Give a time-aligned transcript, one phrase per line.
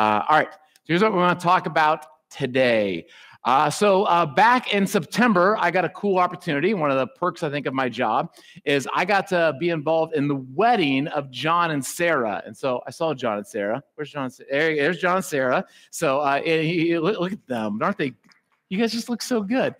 [0.00, 0.48] Uh, all right,
[0.84, 3.06] here's what we want to talk about today.
[3.44, 6.72] Uh, so uh, back in September, I got a cool opportunity.
[6.72, 8.32] One of the perks I think of my job
[8.64, 12.42] is I got to be involved in the wedding of John and Sarah.
[12.46, 13.82] And so I saw John and Sarah.
[13.94, 14.30] Where's John?
[14.50, 15.66] There, there's John and Sarah.
[15.90, 18.14] So uh, he, look, look, at them, aren't they?
[18.70, 19.74] You guys just look so good.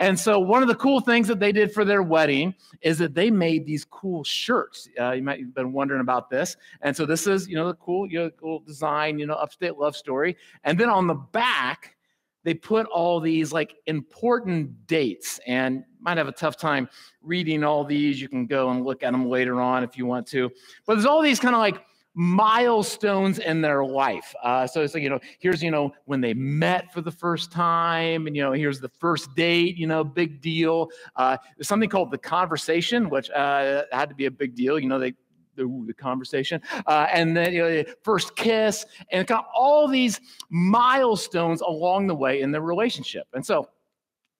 [0.00, 3.14] And so one of the cool things that they did for their wedding is that
[3.14, 4.88] they made these cool shirts.
[4.98, 6.56] Uh, you might have been wondering about this.
[6.80, 9.76] And so this is, you know, the cool, you know, cool design, you know, upstate
[9.76, 10.38] love story.
[10.64, 11.96] And then on the back,
[12.44, 16.88] they put all these like important dates and might have a tough time
[17.20, 18.22] reading all these.
[18.22, 20.50] You can go and look at them later on if you want to.
[20.86, 24.34] But there's all these kind of like milestones in their life.
[24.42, 27.52] Uh, so it's like, you know, here's, you know, when they met for the first
[27.52, 30.88] time, and, you know, here's the first date, you know, big deal.
[31.16, 34.78] Uh, there's something called the conversation, which uh, had to be a big deal.
[34.78, 35.14] You know, they
[35.56, 41.60] the, the conversation, uh, and then you know, first kiss, and of all these milestones
[41.60, 43.26] along the way in the relationship.
[43.34, 43.68] And so,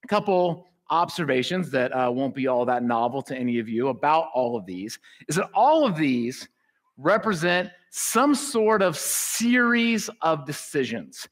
[0.04, 4.28] a couple observations that uh, won't be all that novel to any of you about
[4.34, 4.98] all of these
[5.28, 6.48] is that all of these
[7.00, 11.28] represent some sort of series of decisions.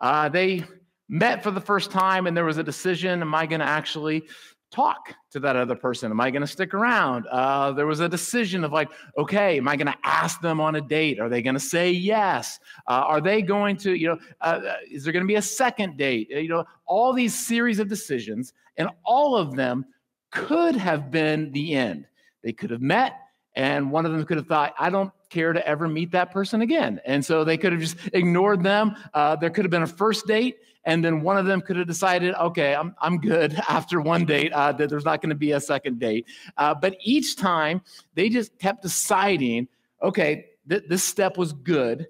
[0.00, 0.64] Uh, they
[1.08, 4.24] met for the first time, and there was a decision: Am I going to actually
[4.72, 6.10] talk to that other person?
[6.10, 7.26] Am I going to stick around?
[7.26, 10.74] Uh, there was a decision of like, okay, am I going to ask them on
[10.76, 11.20] a date?
[11.20, 12.58] Are they going to say yes?
[12.88, 15.42] Uh, are they going to, you know, uh, uh is there going to be a
[15.42, 16.30] second date?
[16.34, 19.84] Uh, you know, all these series of decisions, and all of them
[20.30, 22.06] could have been the end.
[22.42, 23.20] They could have met,
[23.54, 26.62] and one of them could have thought, I don't care to ever meet that person
[26.62, 27.00] again.
[27.04, 28.94] And so they could have just ignored them.
[29.12, 31.86] Uh, there could have been a first date, and then one of them could have
[31.86, 35.52] decided, okay, I'm, I'm good after one date, uh, that there's not going to be
[35.52, 36.26] a second date.
[36.56, 37.82] Uh, but each time
[38.14, 39.68] they just kept deciding,
[40.02, 42.06] okay, th- this step was good.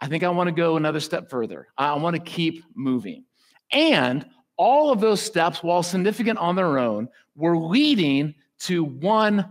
[0.00, 1.68] I think I want to go another step further.
[1.78, 3.24] I want to keep moving.
[3.70, 4.26] And
[4.56, 9.50] all of those steps, while significant on their own, were leading to one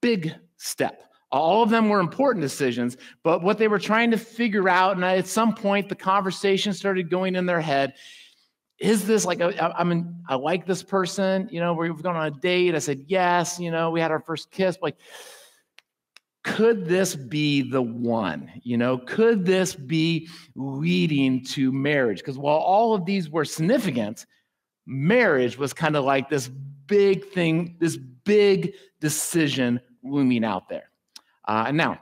[0.00, 1.02] big step.
[1.30, 5.04] All of them were important decisions, but what they were trying to figure out, and
[5.04, 7.94] at some point the conversation started going in their head.
[8.78, 11.48] Is this like I, I mean I like this person?
[11.50, 12.74] You know, we've gone on a date.
[12.74, 13.58] I said yes.
[13.58, 14.76] You know, we had our first kiss.
[14.82, 14.96] Like,
[16.44, 18.50] could this be the one?
[18.62, 22.18] You know, could this be leading to marriage?
[22.18, 24.26] Because while all of these were significant,
[24.84, 30.90] marriage was kind of like this big thing, this big decision looming out there.
[31.46, 31.92] Uh, and now,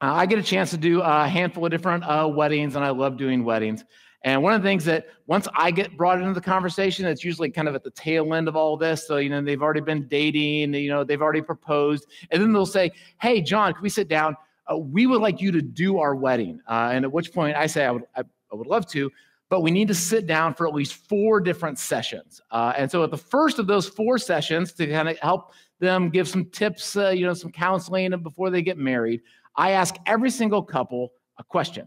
[0.00, 2.90] uh, I get a chance to do a handful of different uh, weddings, and I
[2.90, 3.84] love doing weddings.
[4.24, 7.50] And one of the things that once I get brought into the conversation, it's usually
[7.50, 9.06] kind of at the tail end of all this.
[9.06, 12.06] So, you know, they've already been dating, you know, they've already proposed.
[12.30, 12.90] And then they'll say,
[13.20, 14.34] Hey, John, can we sit down?
[14.70, 16.58] Uh, we would like you to do our wedding.
[16.66, 19.10] Uh, and at which point I say, I would, I, I, would love to,
[19.54, 22.40] but we need to sit down for at least four different sessions.
[22.50, 26.10] Uh, and so at the first of those four sessions to kind of help them,
[26.10, 29.20] give some tips, uh, you know, some counseling before they get married.
[29.54, 31.86] I ask every single couple a question.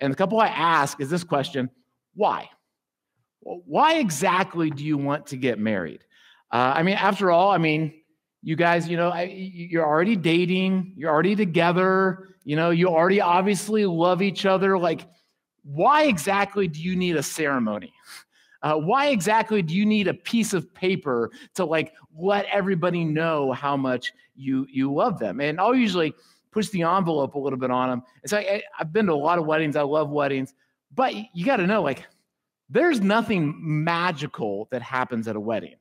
[0.00, 1.70] And the couple I ask is this question
[2.14, 2.50] why?
[3.42, 6.00] Why exactly do you want to get married?
[6.50, 7.94] Uh, I mean, after all, I mean,
[8.42, 13.20] you guys, you know, I, you're already dating, you're already together, you know, you already
[13.20, 14.76] obviously love each other.
[14.76, 15.06] Like,
[15.64, 17.92] why exactly do you need a ceremony?
[18.62, 23.52] Uh, why exactly do you need a piece of paper to like let everybody know
[23.52, 25.40] how much you you love them?
[25.40, 26.14] And I'll usually
[26.50, 28.02] push the envelope a little bit on them.
[28.22, 29.76] It's like I, I've been to a lot of weddings.
[29.76, 30.54] I love weddings,
[30.94, 32.06] but you got to know like
[32.70, 35.74] there's nothing magical that happens at a wedding.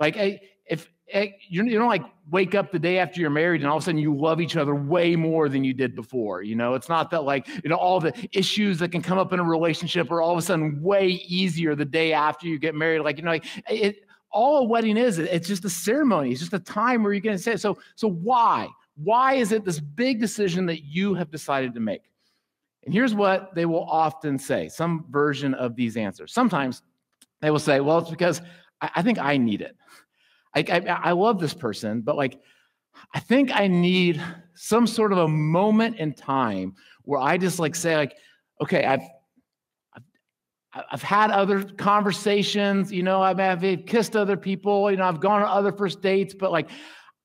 [0.00, 3.68] Like if Eh, Eh, you don't like wake up the day after you're married and
[3.68, 6.42] all of a sudden you love each other way more than you did before.
[6.42, 9.32] You know, it's not that like, you know, all the issues that can come up
[9.32, 12.74] in a relationship are all of a sudden way easier the day after you get
[12.74, 13.00] married.
[13.00, 16.30] Like, you know, like it, all a wedding is, it's just a ceremony.
[16.30, 18.68] It's just a time where you're going to say, so, so why?
[18.96, 22.02] Why is it this big decision that you have decided to make?
[22.84, 26.32] And here's what they will often say some version of these answers.
[26.32, 26.82] Sometimes
[27.40, 28.40] they will say, well, it's because
[28.80, 29.76] I, I think I need it.
[30.54, 32.40] I, I, I love this person, but like,
[33.12, 34.22] I think I need
[34.54, 38.16] some sort of a moment in time where I just like say like,
[38.60, 39.02] okay, I've
[40.90, 45.40] I've, had other conversations, you know, I've, I've kissed other people, you know, I've gone
[45.42, 46.68] on other first dates, but like,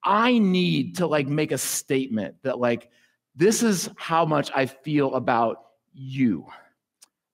[0.04, 2.92] I need to like make a statement that like,
[3.36, 6.46] this is how much I feel about you.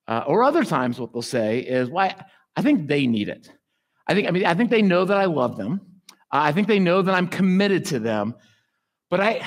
[0.08, 2.26] Uh, or other times, what they'll say is, why well,
[2.56, 3.50] I think they need it.
[4.06, 5.80] I think, I mean, I think they know that I love them.
[6.08, 8.34] Uh, I think they know that I'm committed to them,
[9.10, 9.46] but I,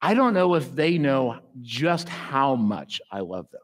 [0.00, 3.60] I don't know if they know just how much I love them.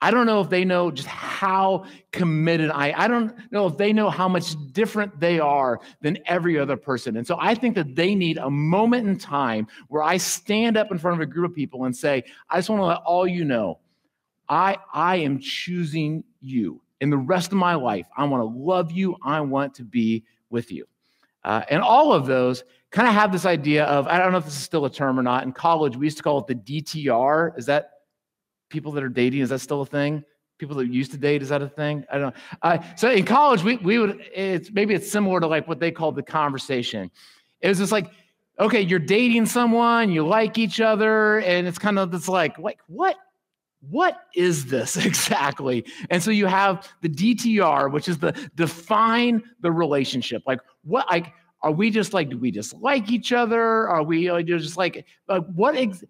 [0.00, 3.92] I don't know if they know just how committed I I don't know if they
[3.92, 7.16] know how much different they are than every other person.
[7.16, 10.92] And so I think that they need a moment in time where I stand up
[10.92, 13.26] in front of a group of people and say, I just want to let all
[13.26, 13.80] you know,
[14.48, 16.80] I I am choosing you.
[17.00, 19.16] In the rest of my life, I want to love you.
[19.22, 20.86] I want to be with you.
[21.44, 24.44] Uh, and all of those kind of have this idea of I don't know if
[24.44, 25.44] this is still a term or not.
[25.44, 27.56] In college, we used to call it the DTR.
[27.58, 27.90] Is that
[28.68, 29.40] people that are dating?
[29.40, 30.24] Is that still a thing?
[30.58, 32.04] People that used to date, is that a thing?
[32.10, 32.40] I don't know.
[32.62, 35.92] Uh, so in college, we, we would, it's maybe it's similar to like what they
[35.92, 37.10] called the conversation.
[37.60, 38.10] It was just like,
[38.58, 42.80] okay, you're dating someone, you like each other, and it's kind of this like, like
[42.88, 43.16] what
[43.80, 45.84] what is this exactly?
[46.10, 50.42] And so you have the DTR, which is the define the relationship.
[50.46, 51.32] Like what like
[51.62, 53.88] are we just like do we just like each other?
[53.88, 56.04] Are we just like uh, what ex-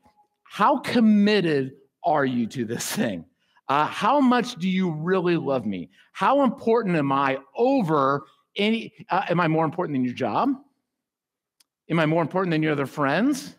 [0.45, 1.73] how committed
[2.05, 3.25] are you to this thing?
[3.69, 5.91] Uh, how much do you really love me?
[6.13, 8.25] How important am I over
[8.57, 8.95] any?
[9.11, 10.51] Uh, am I more important than your job?
[11.91, 13.55] Am I more important than your other friends?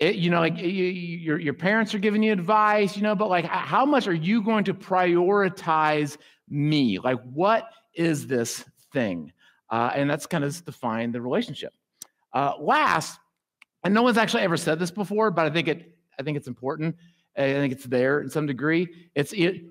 [0.00, 3.28] It, you know, like you, your, your parents are giving you advice, you know, but
[3.28, 6.16] like how much are you going to prioritize
[6.48, 6.98] me?
[6.98, 9.32] Like, what is this thing?
[9.68, 11.74] Uh, and that's kind of define the relationship.
[12.32, 13.20] Uh, last,
[13.84, 16.48] and no one's actually ever said this before, but I think it, I think it's
[16.48, 16.96] important.
[17.36, 18.88] I think it's there in some degree.
[19.14, 19.64] It's it,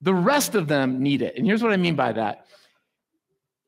[0.00, 1.36] the rest of them need it.
[1.36, 2.46] And here's what I mean by that.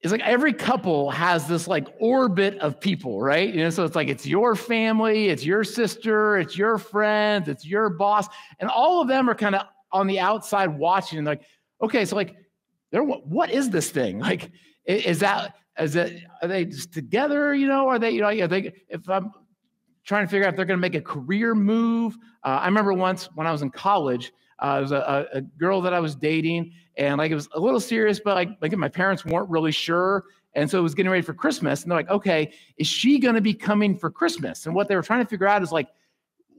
[0.02, 3.52] It's like every couple has this like orbit of people, right?
[3.52, 7.66] You know, so it's like it's your family, it's your sister, it's your friends, it's
[7.66, 8.28] your boss,
[8.60, 9.62] and all of them are kind of
[9.92, 11.42] on the outside watching and like,
[11.82, 12.34] okay, so like,
[12.92, 14.20] they're what is this thing?
[14.26, 14.50] Like,
[14.84, 17.54] is that is it are they just together?
[17.54, 18.28] You know, are they you know?
[18.28, 19.32] Are they if I'm
[20.06, 22.16] trying to figure out if they're going to make a career move.
[22.44, 25.80] Uh, I remember once when I was in college, uh, there was a, a, girl
[25.82, 28.88] that I was dating, and like it was a little serious, but like like my
[28.88, 30.24] parents weren't really sure,
[30.54, 33.34] and so it was getting ready for Christmas, and they're like, okay, is she going
[33.34, 34.66] to be coming for Christmas?
[34.66, 35.88] And what they were trying to figure out is like.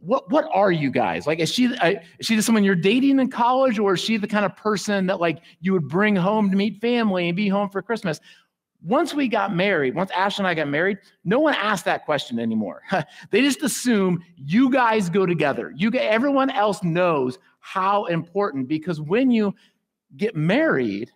[0.02, 1.40] What what are you guys like?
[1.40, 4.46] Is she is she the someone you're dating in college, or is she the kind
[4.46, 7.82] of person that like you would bring home to meet family and be home for
[7.82, 8.22] Christmas?
[8.84, 12.40] once we got married, once Ash and I got married, no one asked that question
[12.40, 12.84] anymore.
[13.32, 15.74] they just assume you guys go together.
[15.76, 19.54] You get everyone else knows how important because when you
[20.16, 21.12] get married,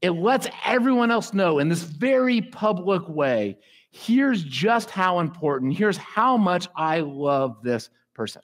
[0.00, 3.58] it lets everyone else know in this very public way.
[3.90, 5.76] Here's just how important.
[5.76, 8.40] Here's how much I love this person.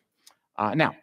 [0.56, 0.94] Uh, now,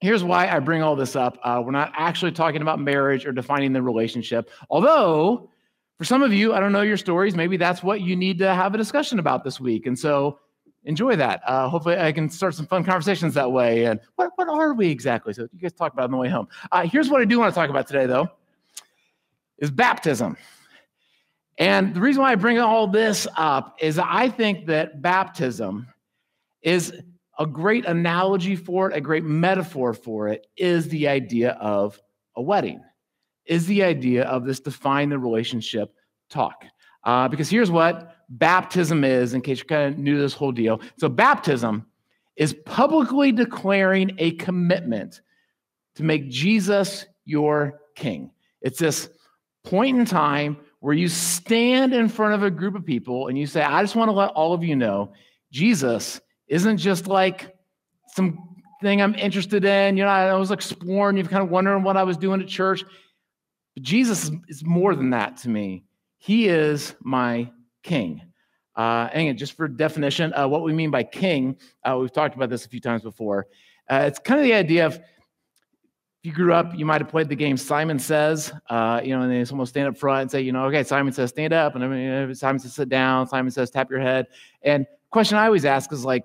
[0.00, 1.36] here's why I bring all this up.
[1.42, 5.50] Uh, we're not actually talking about marriage or defining the relationship, although
[5.98, 7.34] for some of you, I don't know your stories.
[7.34, 9.86] Maybe that's what you need to have a discussion about this week.
[9.86, 10.38] And so
[10.84, 11.42] enjoy that.
[11.46, 13.86] Uh, hopefully, I can start some fun conversations that way.
[13.86, 15.32] And what, what are we exactly?
[15.32, 16.48] So you guys talk about on the way home.
[16.72, 18.28] Uh, here's what I do want to talk about today, though,
[19.58, 20.36] is baptism.
[21.58, 25.86] And the reason why I bring all this up is I think that baptism
[26.62, 26.92] is
[27.38, 32.00] a great analogy for it, a great metaphor for it, is the idea of
[32.36, 32.80] a wedding
[33.46, 35.94] is the idea of this define the relationship
[36.30, 36.64] talk.
[37.04, 40.80] Uh, because here's what baptism is, in case you're kind of new this whole deal.
[40.98, 41.86] So, baptism
[42.36, 45.20] is publicly declaring a commitment
[45.96, 48.30] to make Jesus your king.
[48.60, 49.08] It's this
[49.62, 53.46] point in time where you stand in front of a group of people and you
[53.46, 55.12] say, I just want to let all of you know
[55.50, 57.54] Jesus isn't just like
[58.08, 58.38] some
[58.82, 59.96] thing I'm interested in.
[59.96, 62.84] You know, I was exploring, you're kind of wondering what I was doing at church.
[63.74, 65.84] But Jesus is more than that to me.
[66.18, 67.50] He is my
[67.84, 68.20] king.
[68.74, 72.50] Uh, and just for definition, uh, what we mean by king, uh, we've talked about
[72.50, 73.46] this a few times before.
[73.88, 75.02] Uh, it's kind of the idea of if
[76.22, 79.30] you grew up, you might have played the game Simon Says, uh, you know, and
[79.30, 81.84] then someone stand up front and say, you know, okay, Simon says stand up, and
[81.84, 84.26] I mean, Simon says sit down, Simon says tap your head.
[84.62, 86.24] And question I always ask is like,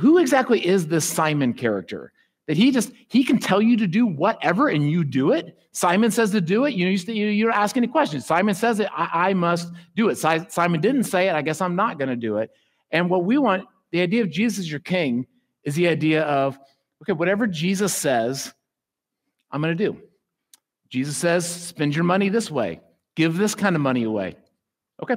[0.00, 2.12] who exactly is this Simon character?
[2.48, 5.56] That he just he can tell you to do whatever and you do it.
[5.72, 6.74] Simon says to do it.
[6.74, 8.88] You, you, you don't ask any questions simon says it.
[8.92, 10.16] I, I must do it.
[10.16, 11.34] Simon didn't say it.
[11.34, 12.50] I guess i'm not going to do it.
[12.90, 15.26] And what we want the idea of jesus your king
[15.62, 16.58] is the idea of
[17.02, 18.52] okay whatever jesus says
[19.52, 20.00] i'm going to do.
[20.88, 22.80] Jesus says spend your money this way.
[23.14, 24.36] Give this kind of money away.
[25.02, 25.16] Okay.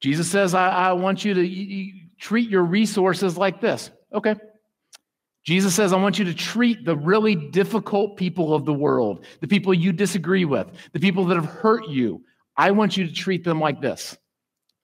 [0.00, 3.90] Jesus says i, I want you to treat your resources like this.
[4.12, 4.34] Okay
[5.44, 9.48] Jesus says, I want you to treat the really difficult people of the world, the
[9.48, 12.22] people you disagree with, the people that have hurt you.
[12.56, 14.16] I want you to treat them like this.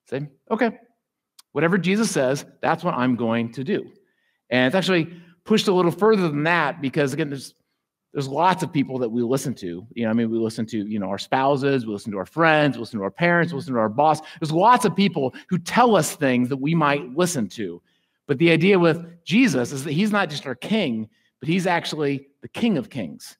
[0.08, 0.72] Say, okay,
[1.52, 3.90] whatever Jesus says, that's what I'm going to do.
[4.50, 5.08] And it's actually
[5.44, 7.54] pushed a little further than that because again, there's
[8.12, 9.86] there's lots of people that we listen to.
[9.94, 12.26] You know, I mean, we listen to, you know, our spouses, we listen to our
[12.26, 14.20] friends, we listen to our parents, we listen to our boss.
[14.40, 17.80] There's lots of people who tell us things that we might listen to.
[18.30, 21.08] But the idea with Jesus is that he's not just our king,
[21.40, 23.36] but he's actually the king of kings.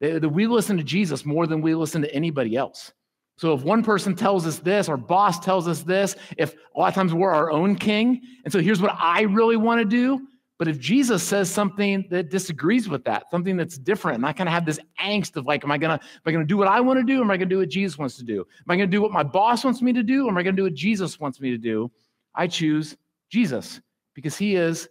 [0.00, 2.94] That we listen to Jesus more than we listen to anybody else.
[3.36, 6.88] So if one person tells us this, our boss tells us this, if a lot
[6.88, 10.26] of times we're our own king, and so here's what I really want to do,
[10.58, 14.48] but if Jesus says something that disagrees with that, something that's different, and I kind
[14.48, 16.80] of have this angst of like, am I gonna, am I gonna do what I
[16.80, 18.38] want to do, am I gonna do what Jesus wants to do?
[18.40, 20.62] Am I gonna do what my boss wants me to do, am I gonna do
[20.62, 21.90] what Jesus wants me to do?
[22.34, 22.96] I choose
[23.28, 23.82] Jesus
[24.14, 24.88] because he is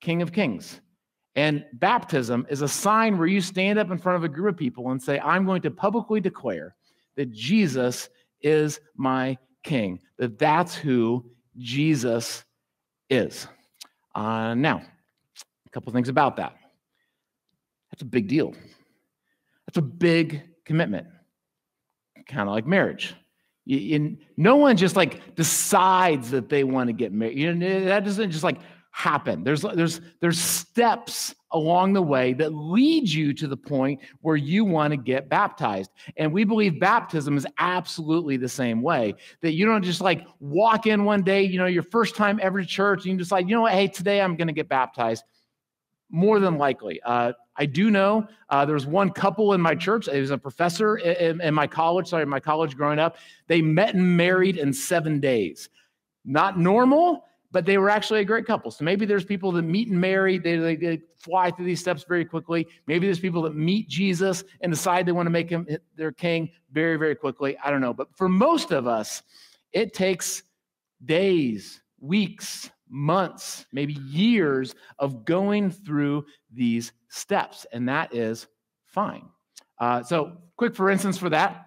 [0.00, 0.80] King of Kings.
[1.34, 4.58] And baptism is a sign where you stand up in front of a group of
[4.58, 6.74] people and say, I'm going to publicly declare
[7.16, 8.08] that Jesus
[8.40, 11.24] is my king, that that's who
[11.58, 12.44] Jesus
[13.10, 13.46] is.
[14.14, 14.82] Uh, now,
[15.66, 16.56] a couple things about that.
[17.90, 18.54] That's a big deal.
[19.66, 21.06] That's a big commitment,
[22.26, 23.14] kind of like marriage.
[23.66, 27.38] No one just like decides that they want to get married.
[27.38, 28.58] You know, that doesn't just like
[28.92, 29.44] happen.
[29.44, 34.64] There's there's there's steps along the way that lead you to the point where you
[34.64, 35.90] want to get baptized.
[36.16, 39.14] And we believe baptism is absolutely the same way.
[39.42, 42.60] That you don't just like walk in one day, you know, your first time ever
[42.60, 45.24] to church, and you decide, you know what, hey, today I'm going to get baptized.
[46.08, 47.00] More than likely.
[47.04, 50.08] Uh, I do know uh, there was one couple in my church.
[50.08, 53.16] It was a professor in, in my college, sorry, my college growing up.
[53.46, 55.68] They met and married in seven days.
[56.24, 58.70] Not normal, but they were actually a great couple.
[58.70, 62.04] So maybe there's people that meet and marry, they, they, they, fly through these steps
[62.06, 62.68] very quickly.
[62.86, 66.50] Maybe there's people that meet Jesus and decide they want to make him their king
[66.70, 67.56] very, very quickly.
[67.64, 67.92] I don't know.
[67.92, 69.22] But for most of us,
[69.72, 70.44] it takes
[71.04, 77.66] days, weeks, months, maybe years of going through these steps.
[77.72, 78.46] And that is
[78.86, 79.28] fine.
[79.78, 81.66] Uh, so, quick for instance, for that,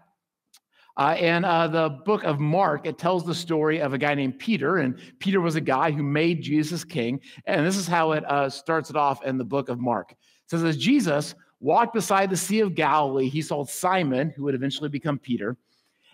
[0.97, 4.37] uh, and uh, the book of Mark, it tells the story of a guy named
[4.37, 4.79] Peter.
[4.79, 7.21] And Peter was a guy who made Jesus king.
[7.45, 10.11] And this is how it uh, starts it off in the book of Mark.
[10.11, 14.55] It says, As Jesus walked beside the Sea of Galilee, he saw Simon, who would
[14.55, 15.55] eventually become Peter,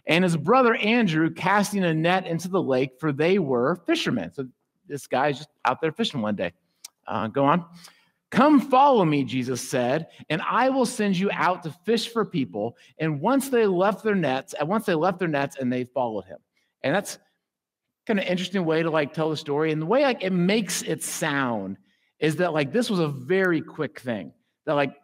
[0.08, 4.32] and his brother Andrew casting a net into the lake, for they were fishermen.
[4.34, 4.48] So
[4.88, 6.54] this guy's just out there fishing one day.
[7.08, 7.66] Uh, go on.
[8.32, 12.76] Come follow me, Jesus said, and I will send you out to fish for people.
[13.00, 16.26] And once they left their nets, and once they left their nets and they followed
[16.26, 16.40] him.
[16.84, 17.18] And that's
[18.06, 19.72] kind of interesting way to like tell the story.
[19.72, 21.78] And the way like it makes it sound
[22.20, 24.34] is that like this was a very quick thing.
[24.66, 24.96] That like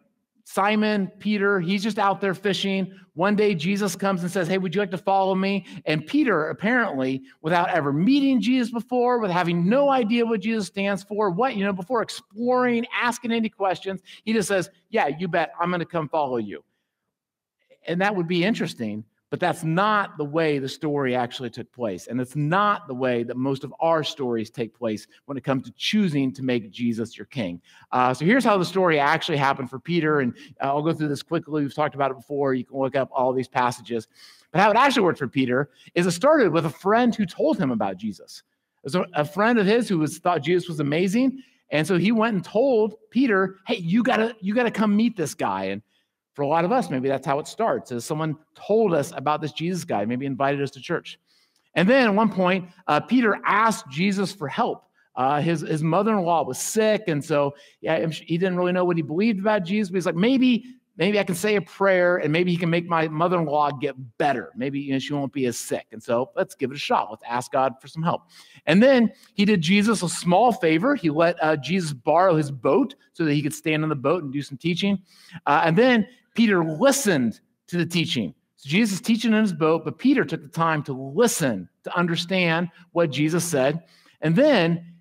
[0.44, 2.92] Simon, Peter, he's just out there fishing.
[3.14, 5.66] One day Jesus comes and says, Hey, would you like to follow me?
[5.86, 11.02] And Peter, apparently, without ever meeting Jesus before, with having no idea what Jesus stands
[11.02, 15.52] for, what, you know, before exploring, asking any questions, he just says, Yeah, you bet,
[15.60, 16.64] I'm going to come follow you.
[17.86, 22.06] And that would be interesting but that's not the way the story actually took place.
[22.06, 25.62] And it's not the way that most of our stories take place when it comes
[25.62, 27.58] to choosing to make Jesus your king.
[27.92, 30.20] Uh, so here's how the story actually happened for Peter.
[30.20, 31.62] And uh, I'll go through this quickly.
[31.62, 32.52] We've talked about it before.
[32.52, 34.06] You can look up all these passages.
[34.50, 37.56] But how it actually worked for Peter is it started with a friend who told
[37.56, 38.42] him about Jesus.
[38.84, 41.42] It was a friend of his who was, thought Jesus was amazing.
[41.70, 45.32] And so he went and told Peter, hey, you gotta, you gotta come meet this
[45.32, 45.64] guy.
[45.64, 45.80] And
[46.34, 49.40] for a lot of us, maybe that's how it starts, as someone told us about
[49.40, 51.18] this Jesus guy, maybe invited us to church.
[51.74, 54.84] And then at one point, uh, Peter asked Jesus for help.
[55.14, 58.84] Uh, his his mother in law was sick, and so yeah, he didn't really know
[58.84, 59.90] what he believed about Jesus.
[59.90, 60.64] But he's like, maybe
[60.96, 63.70] maybe I can say a prayer, and maybe he can make my mother in law
[63.70, 64.52] get better.
[64.56, 65.86] Maybe you know, she won't be as sick.
[65.92, 67.08] And so let's give it a shot.
[67.10, 68.22] Let's ask God for some help.
[68.64, 70.94] And then he did Jesus a small favor.
[70.94, 74.22] He let uh, Jesus borrow his boat so that he could stand on the boat
[74.22, 74.98] and do some teaching.
[75.46, 78.34] Uh, and then Peter listened to the teaching.
[78.56, 81.96] So Jesus is teaching in his boat, but Peter took the time to listen, to
[81.96, 83.82] understand what Jesus said.
[84.20, 84.94] And then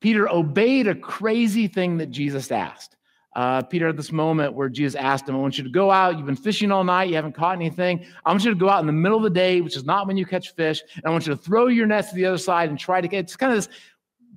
[0.00, 2.96] Peter obeyed a crazy thing that Jesus asked.
[3.36, 6.16] Uh, Peter had this moment where Jesus asked him, I want you to go out.
[6.16, 7.08] You've been fishing all night.
[7.08, 8.04] You haven't caught anything.
[8.24, 10.08] I want you to go out in the middle of the day, which is not
[10.08, 10.82] when you catch fish.
[10.96, 13.06] And I want you to throw your nets to the other side and try to
[13.06, 13.68] get it's kind of this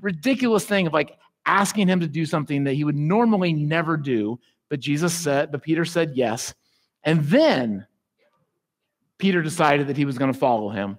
[0.01, 4.39] ridiculous thing of like asking him to do something that he would normally never do.
[4.71, 6.55] But Jesus said, but Peter said yes.
[7.03, 7.85] And then
[9.17, 10.97] Peter decided that he was going to follow him.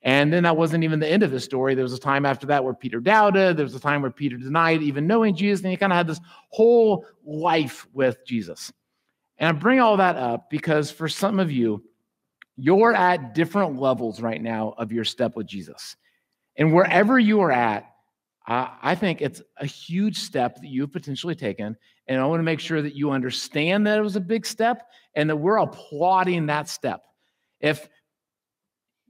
[0.00, 1.74] And then that wasn't even the end of the story.
[1.74, 3.58] There was a time after that where Peter doubted.
[3.58, 5.62] There was a time where Peter denied even knowing Jesus.
[5.62, 8.72] And he kind of had this whole life with Jesus.
[9.36, 11.84] And I bring all that up because for some of you,
[12.56, 15.96] you're at different levels right now of your step with Jesus.
[16.56, 17.91] And wherever you are at,
[18.46, 21.76] I think it's a huge step that you've potentially taken.
[22.08, 24.88] And I want to make sure that you understand that it was a big step
[25.14, 27.04] and that we're applauding that step.
[27.60, 27.88] If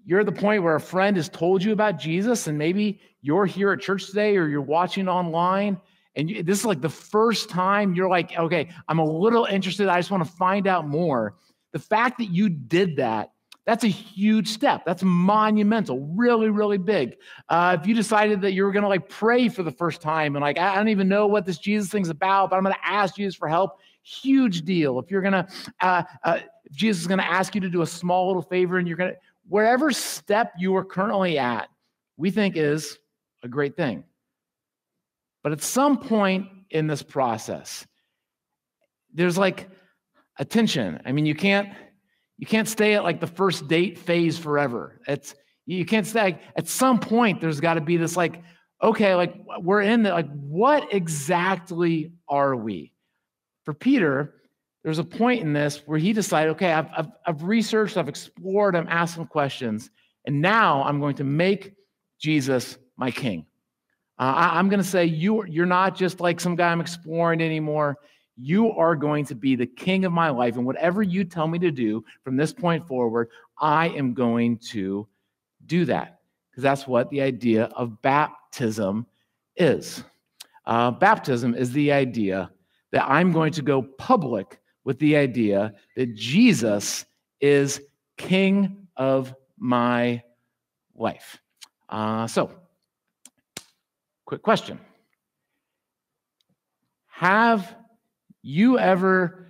[0.05, 3.47] you're at the point where a friend has told you about Jesus, and maybe you're
[3.47, 5.81] here at church today or you're watching online,
[6.15, 9.89] and you, this is like the first time you're like, okay, I'm a little interested.
[9.89, 11.37] I just want to find out more.
[11.73, 13.32] The fact that you did that
[13.65, 14.85] that's a huge step.
[14.85, 17.17] That's monumental, really, really big.
[17.49, 20.35] Uh, if you decided that you were going to like pray for the first time
[20.35, 22.89] and like, I don't even know what this Jesus thing's about, but I'm going to
[22.89, 24.99] ask Jesus for help, huge deal.
[24.99, 25.47] If you're going to,
[25.81, 28.79] uh, uh, if Jesus is going to ask you to do a small little favor
[28.79, 29.17] and you're going to,
[29.49, 31.69] wherever step you are currently at,
[32.17, 32.99] we think is
[33.45, 34.03] a great thing.
[35.45, 37.87] But at some point in this process,
[39.15, 39.69] there's like
[40.39, 41.01] a tension.
[41.05, 41.69] I mean, you can't
[42.43, 45.01] you can't stay at like the first date phase forever.
[45.07, 48.43] It's you can't stay at some point there's got to be this like
[48.83, 52.93] okay, like we're in the like what exactly are we?
[53.65, 54.35] For Peter,
[54.83, 58.75] there's a point in this where he decided, okay, I've, I've, I've researched, I've explored,
[58.75, 59.89] I'm asking questions,
[60.27, 61.75] and now I'm going to make
[62.19, 63.47] Jesus my king.
[64.19, 67.41] Uh, I, am going to say you, you're not just like some guy I'm exploring
[67.41, 67.99] anymore.
[68.37, 70.57] You are going to be the king of my life.
[70.57, 75.07] And whatever you tell me to do from this point forward, I am going to
[75.67, 76.21] do that.
[76.51, 79.07] Because that's what the idea of baptism
[79.57, 80.05] is.
[80.67, 82.51] Uh, baptism is the idea
[82.93, 87.05] that I'm going to go public with the idea that Jesus
[87.41, 87.81] is
[88.17, 90.23] king of my
[90.95, 91.39] life.
[91.89, 92.51] Uh, so,
[94.25, 94.79] quick question
[97.09, 97.77] Have
[98.43, 99.49] you ever,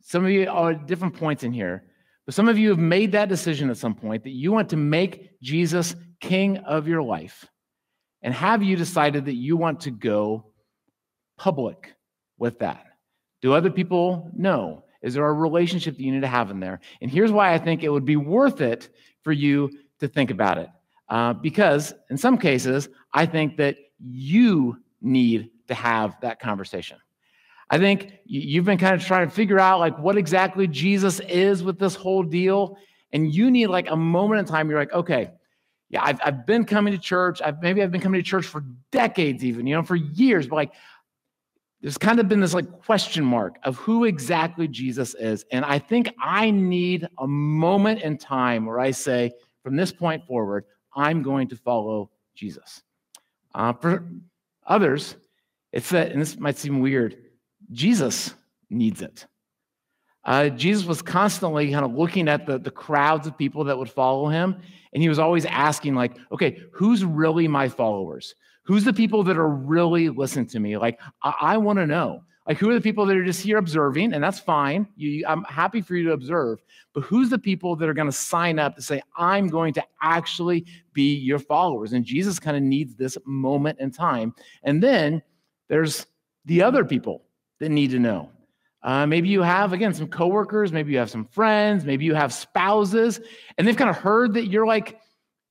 [0.00, 1.84] some of you are at different points in here,
[2.26, 4.76] but some of you have made that decision at some point that you want to
[4.76, 7.46] make Jesus king of your life.
[8.22, 10.52] And have you decided that you want to go
[11.36, 11.94] public
[12.38, 12.86] with that?
[13.40, 14.84] Do other people know?
[15.02, 16.80] Is there a relationship that you need to have in there?
[17.00, 18.88] And here's why I think it would be worth it
[19.22, 20.68] for you to think about it.
[21.08, 26.98] Uh, because in some cases, I think that you need to have that conversation.
[27.72, 31.62] I think you've been kind of trying to figure out like what exactly Jesus is
[31.62, 32.76] with this whole deal.
[33.14, 35.30] And you need like a moment in time, you're like, okay,
[35.88, 37.40] yeah, I've, I've been coming to church.
[37.42, 40.56] I've maybe I've been coming to church for decades, even, you know, for years, but
[40.56, 40.72] like
[41.80, 45.44] there's kind of been this like question mark of who exactly Jesus is.
[45.50, 49.32] And I think I need a moment in time where I say,
[49.62, 52.82] from this point forward, I'm going to follow Jesus.
[53.54, 54.10] Uh, for
[54.66, 55.16] others,
[55.72, 57.16] it's that, and this might seem weird,
[57.72, 58.34] Jesus
[58.70, 59.26] needs it.
[60.24, 63.90] Uh, Jesus was constantly kind of looking at the, the crowds of people that would
[63.90, 64.56] follow him,
[64.92, 68.34] and he was always asking, like, okay, who's really my followers?
[68.64, 70.76] Who's the people that are really listening to me?
[70.76, 72.22] Like, I, I want to know.
[72.46, 74.12] Like, who are the people that are just here observing?
[74.12, 74.86] And that's fine.
[74.96, 76.60] You, I'm happy for you to observe.
[76.92, 79.84] But who's the people that are going to sign up to say, I'm going to
[80.00, 81.92] actually be your followers?
[81.92, 84.34] And Jesus kind of needs this moment in time.
[84.64, 85.22] And then
[85.68, 86.06] there's
[86.44, 87.24] the other people
[87.62, 88.28] that need to know.
[88.82, 92.32] Uh, maybe you have, again, some coworkers, maybe you have some friends, maybe you have
[92.32, 93.20] spouses,
[93.56, 94.98] and they've kind of heard that you're like,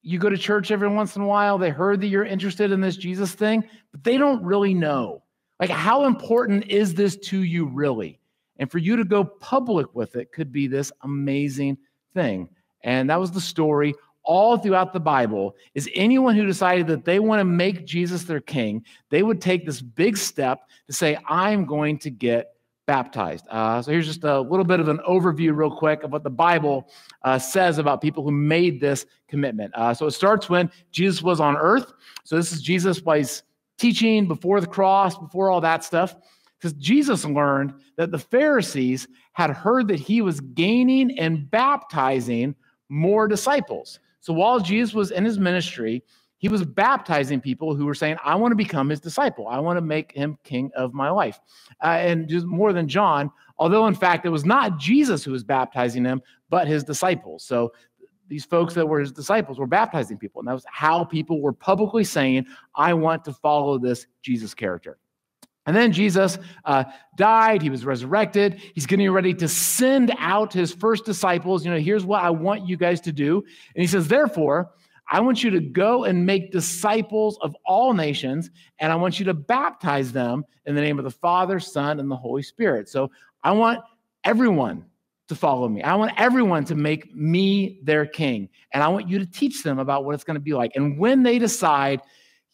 [0.02, 1.58] you go to church every once in a while.
[1.58, 5.24] They heard that you're interested in this Jesus thing, but they don't really know.
[5.58, 8.20] Like, how important is this to you, really?
[8.58, 11.78] And for you to go public with it could be this amazing
[12.14, 12.50] thing.
[12.84, 17.20] And that was the story all throughout the Bible is anyone who decided that they
[17.20, 21.66] want to make Jesus their king, they would take this big step to say, I'm
[21.66, 22.54] going to get
[22.86, 23.46] baptized.
[23.50, 26.30] Uh, so here's just a little bit of an overview, real quick, of what the
[26.30, 26.90] Bible
[27.24, 29.74] uh, says about people who made this commitment.
[29.76, 31.94] Uh, so it starts when Jesus was on earth.
[32.24, 33.44] So this is Jesus while he's
[33.78, 36.16] teaching before the cross, before all that stuff.
[36.60, 42.56] Because Jesus learned that the Pharisees had heard that he was gaining and baptizing
[42.90, 44.00] more disciples.
[44.22, 46.04] So while Jesus was in his ministry,
[46.38, 49.48] he was baptizing people who were saying, I want to become his disciple.
[49.48, 51.40] I want to make him king of my life.
[51.84, 53.30] Uh, and just more than John,
[53.60, 57.44] although in fact it was not Jesus who was baptizing them, but his disciples.
[57.44, 57.74] So
[58.28, 60.40] these folks that were his disciples were baptizing people.
[60.40, 64.98] And that was how people were publicly saying, I want to follow this Jesus character.
[65.72, 66.84] And then Jesus uh,
[67.16, 67.62] died.
[67.62, 68.60] He was resurrected.
[68.76, 71.64] He's getting ready to send out his first disciples.
[71.64, 73.38] You know, here's what I want you guys to do.
[73.38, 74.72] And he says, therefore,
[75.10, 79.24] I want you to go and make disciples of all nations, and I want you
[79.28, 82.90] to baptize them in the name of the Father, Son, and the Holy Spirit.
[82.90, 83.10] So
[83.42, 83.80] I want
[84.26, 84.84] everyone
[85.30, 85.82] to follow me.
[85.84, 88.50] I want everyone to make me their king.
[88.74, 90.74] And I want you to teach them about what it's going to be like.
[90.76, 92.02] And when they decide,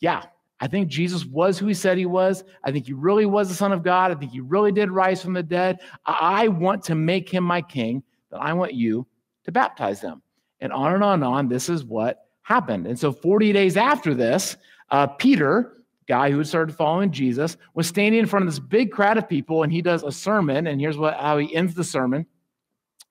[0.02, 0.26] yeah,
[0.60, 2.44] I think Jesus was who he said he was.
[2.64, 4.12] I think he really was the Son of God.
[4.12, 5.80] I think he really did rise from the dead.
[6.06, 9.06] I want to make him my king, but I want you
[9.44, 10.22] to baptize them.
[10.60, 12.88] And on and on and on, this is what happened.
[12.88, 14.58] And so 40 days after this,
[14.90, 18.92] uh, Peter, guy who had started following Jesus, was standing in front of this big
[18.92, 20.68] crowd of people, and he does a sermon.
[20.68, 22.26] And here's what how he ends the sermon.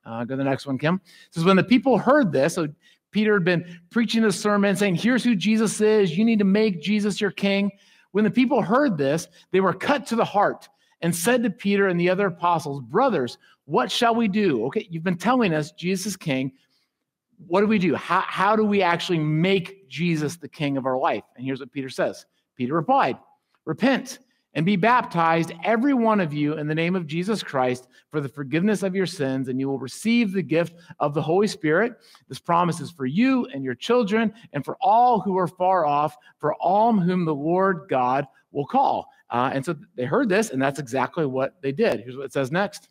[0.04, 1.00] Uh, go to the next one, Kim.
[1.04, 2.68] It says, When the people heard this, so
[3.16, 6.18] Peter had been preaching a sermon saying, Here's who Jesus is.
[6.18, 7.72] You need to make Jesus your king.
[8.12, 10.68] When the people heard this, they were cut to the heart
[11.00, 14.66] and said to Peter and the other apostles, Brothers, what shall we do?
[14.66, 16.52] Okay, you've been telling us Jesus is king.
[17.46, 17.94] What do we do?
[17.94, 21.24] How, how do we actually make Jesus the king of our life?
[21.36, 23.16] And here's what Peter says Peter replied,
[23.64, 24.18] Repent
[24.56, 28.28] and be baptized, every one of you, in the name of Jesus Christ for the
[28.28, 31.98] forgiveness of your sins, and you will receive the gift of the Holy Spirit.
[32.26, 36.16] This promise is for you and your children, and for all who are far off,
[36.38, 39.10] for all whom the Lord God will call.
[39.28, 42.00] Uh, and so they heard this, and that's exactly what they did.
[42.00, 42.88] Here's what it says next.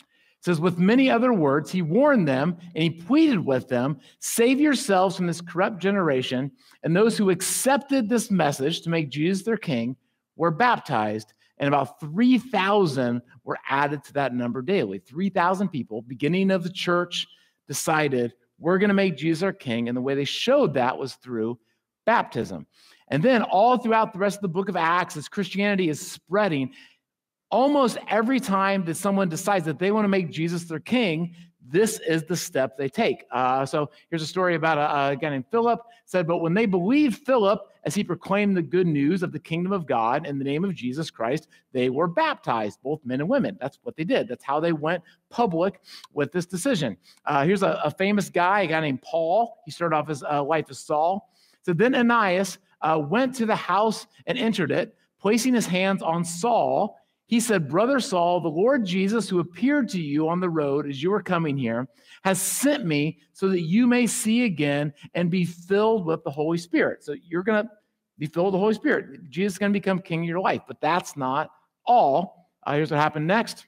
[0.00, 4.58] It says, with many other words, he warned them and he pleaded with them, save
[4.58, 6.50] yourselves from this corrupt generation.
[6.82, 9.94] And those who accepted this message to make Jesus their king
[10.36, 14.98] were baptized, and about 3,000 were added to that number daily.
[14.98, 17.26] 3,000 people, beginning of the church,
[17.68, 19.88] decided we're going to make Jesus our king.
[19.88, 21.58] And the way they showed that was through
[22.06, 22.66] baptism.
[23.08, 26.72] And then, all throughout the rest of the book of Acts, as Christianity is spreading,
[27.50, 31.34] almost every time that someone decides that they want to make Jesus their king,
[31.72, 33.24] this is the step they take.
[33.32, 35.80] Uh, so here's a story about a, a, guy named Philip.
[36.04, 39.72] Said, but when they believed Philip as he proclaimed the good news of the kingdom
[39.72, 43.56] of God in the name of Jesus Christ, they were baptized, both men and women.
[43.58, 44.28] That's what they did.
[44.28, 45.80] That's how they went public
[46.12, 46.98] with this decision.
[47.24, 49.56] Uh, here's a, a, famous guy, a guy named Paul.
[49.64, 51.32] He started off his uh, life as Saul.
[51.62, 56.22] So then Ananias uh, went to the house and entered it, placing his hands on
[56.24, 56.98] Saul
[57.32, 61.02] he said, Brother Saul, the Lord Jesus, who appeared to you on the road as
[61.02, 61.88] you were coming here,
[62.24, 66.58] has sent me so that you may see again and be filled with the Holy
[66.58, 67.02] Spirit.
[67.02, 67.70] So you're going to
[68.18, 69.30] be filled with the Holy Spirit.
[69.30, 70.60] Jesus is going to become king of your life.
[70.68, 71.48] But that's not
[71.86, 72.50] all.
[72.66, 73.66] Uh, here's what happened next.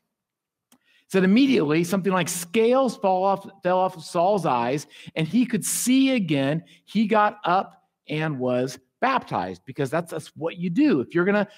[0.73, 5.47] It said immediately something like scales fall off, fell off of Saul's eyes, and he
[5.47, 6.65] could see again.
[6.85, 11.01] He got up and was baptized because that's, that's what you do.
[11.01, 11.49] If you're going to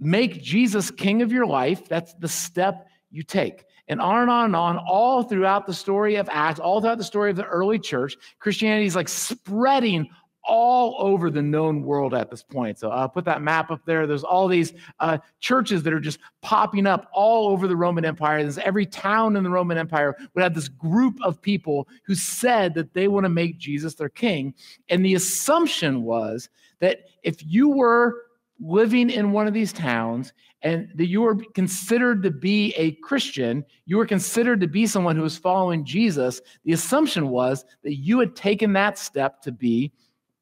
[0.00, 3.64] make Jesus king of your life, that's the step you take.
[3.88, 7.04] And on and on and on, all throughout the story of Acts, all throughout the
[7.04, 10.08] story of the early church, Christianity is like spreading
[10.42, 12.78] all over the known world at this point.
[12.78, 14.06] So I'll put that map up there.
[14.06, 18.42] There's all these uh, churches that are just popping up all over the Roman Empire.
[18.42, 22.74] There's every town in the Roman Empire would have this group of people who said
[22.74, 24.54] that they want to make Jesus their king.
[24.88, 26.48] And the assumption was
[26.80, 28.22] that if you were
[28.60, 33.64] living in one of these towns and that you were considered to be a Christian,
[33.86, 38.18] you were considered to be someone who was following Jesus, the assumption was that you
[38.18, 39.92] had taken that step to be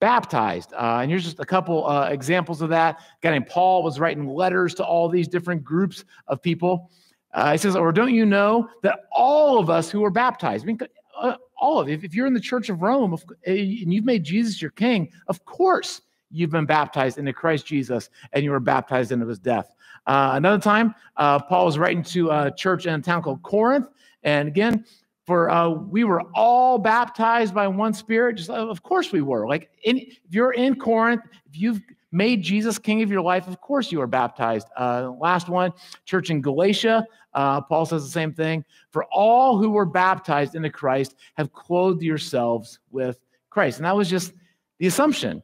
[0.00, 0.72] baptized.
[0.72, 2.98] Uh, and here's just a couple uh, examples of that.
[2.98, 6.90] A guy named Paul was writing letters to all these different groups of people.
[7.32, 10.66] Uh, he says, Or don't you know that all of us who were baptized, I
[10.66, 10.78] mean,
[11.20, 14.62] uh, all of you, if you're in the church of Rome and you've made Jesus
[14.62, 19.26] your king, of course you've been baptized into Christ Jesus and you were baptized into
[19.26, 19.72] his death.
[20.06, 23.88] Uh, another time, uh, Paul was writing to a church in a town called Corinth.
[24.22, 24.84] And again,
[25.26, 28.36] for uh, we were all baptized by one spirit.
[28.36, 29.46] Just of course we were.
[29.46, 33.60] Like in, if you're in Corinth, if you've made Jesus king of your life, of
[33.60, 34.68] course you are baptized.
[34.78, 35.72] Uh, last one,
[36.06, 37.06] church in Galatia.
[37.34, 38.64] Uh, Paul says the same thing.
[38.90, 43.18] For all who were baptized into Christ have clothed yourselves with
[43.50, 43.78] Christ.
[43.78, 44.32] And that was just
[44.78, 45.42] the assumption.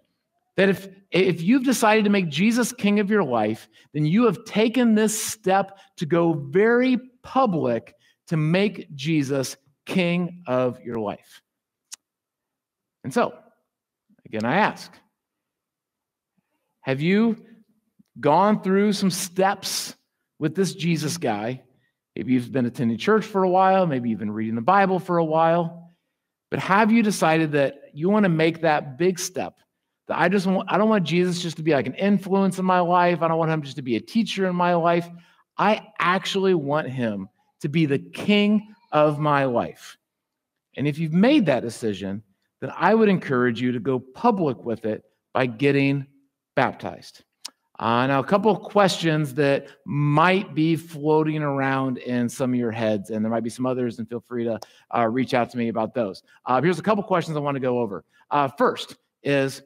[0.57, 4.45] That if, if you've decided to make Jesus king of your life, then you have
[4.45, 7.95] taken this step to go very public
[8.29, 11.43] to make Jesus king of your life.
[13.03, 13.35] And so,
[14.25, 14.91] again, I ask
[16.83, 17.37] have you
[18.21, 19.95] gone through some steps
[20.39, 21.63] with this Jesus guy?
[22.15, 25.19] Maybe you've been attending church for a while, maybe you've been reading the Bible for
[25.19, 25.93] a while,
[26.51, 29.59] but have you decided that you want to make that big step?
[30.09, 32.81] I just want, I don't want Jesus just to be like an influence in my
[32.81, 33.23] life.
[33.23, 35.09] I don't want him just to be a teacher in my life.
[35.57, 37.29] I actually want him
[37.61, 39.97] to be the king of my life.
[40.77, 42.23] And if you've made that decision,
[42.61, 46.07] then I would encourage you to go public with it by getting
[46.55, 47.25] baptized.
[47.79, 52.71] Uh, now, a couple of questions that might be floating around in some of your
[52.71, 54.61] heads, and there might be some others, and feel free to
[54.97, 56.23] uh, reach out to me about those.
[56.47, 58.05] Uh, here's a couple questions I want to go over.
[58.31, 59.63] Uh, first is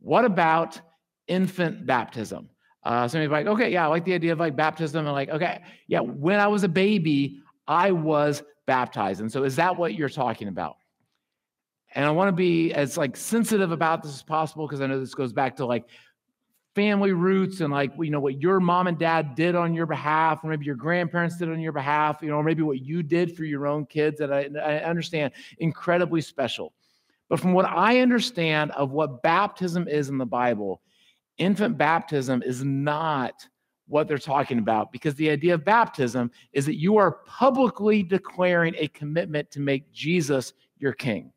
[0.00, 0.80] what about
[1.30, 2.50] infant baptism.
[2.82, 5.06] Uh, somebody's like, okay, yeah, I like the idea of like baptism.
[5.06, 9.20] And like, okay, yeah, when I was a baby, I was baptized.
[9.20, 10.76] And so is that what you're talking about?
[11.94, 15.00] And I want to be as like sensitive about this as possible because I know
[15.00, 15.84] this goes back to like
[16.74, 20.44] family roots and like you know what your mom and dad did on your behalf
[20.44, 23.42] or maybe your grandparents did on your behalf you know maybe what you did for
[23.42, 26.72] your own kids that I, I understand incredibly special
[27.30, 30.82] but from what i understand of what baptism is in the bible
[31.38, 33.48] infant baptism is not
[33.88, 38.74] what they're talking about because the idea of baptism is that you are publicly declaring
[38.78, 41.32] a commitment to make jesus your king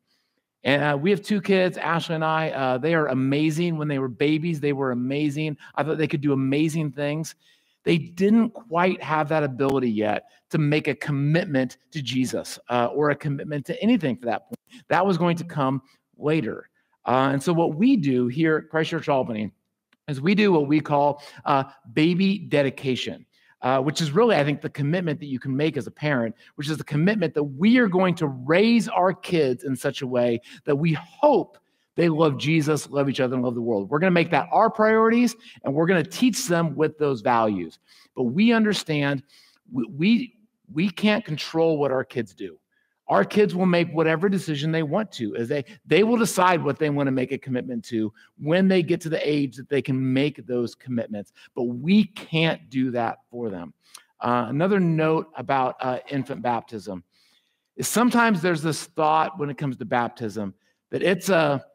[0.66, 2.52] and uh, we have two kids, Ashley and I.
[2.52, 3.78] Uh, they are amazing.
[3.78, 5.58] When they were babies, they were amazing.
[5.76, 7.36] I thought they could do amazing things.
[7.84, 10.24] They didn't quite have that ability yet
[10.54, 14.60] to make a commitment to Jesus uh, or a commitment to anything for that point.
[14.88, 15.82] That was going to come
[16.18, 16.70] later.
[17.06, 19.52] Uh, and so, what we do here at Christchurch Albany
[20.08, 23.26] is we do what we call uh, baby dedication
[23.64, 26.36] uh, which is really, I think, the commitment that you can make as a parent,
[26.56, 30.08] which is the commitment that we are going to raise our kids in such a
[30.08, 31.58] way that we hope
[31.96, 33.90] they love Jesus, love each other, and love the world.
[33.90, 37.22] We're going to make that our priorities, and we're going to teach them with those
[37.22, 37.80] values.
[38.16, 39.24] But we understand
[39.72, 40.36] we,
[40.74, 42.58] we can't control what our kids do.
[43.08, 46.80] Our kids will make whatever decision they want to, as they they will decide what
[46.80, 49.82] they want to make a commitment to when they get to the age that they
[49.82, 51.34] can make those commitments.
[51.54, 53.74] But we can't do that for them.
[54.22, 57.04] Uh, another note about uh, infant baptism
[57.76, 60.54] is sometimes there's this thought when it comes to baptism
[60.90, 61.66] that it's a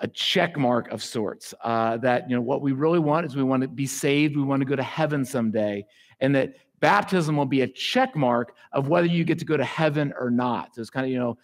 [0.00, 1.52] a check mark of sorts.
[1.62, 4.42] Uh, that you know what we really want is we want to be saved, we
[4.42, 5.84] want to go to heaven someday,
[6.20, 9.64] and that baptism will be a check mark of whether you get to go to
[9.64, 10.74] heaven or not.
[10.74, 11.38] So it's kind of, you know,